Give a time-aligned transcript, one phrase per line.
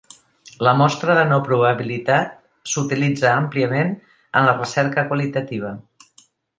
[0.67, 2.33] La mostra de no probabilitat
[2.73, 5.79] s'utilitza àmpliament en la recerca qualitativa.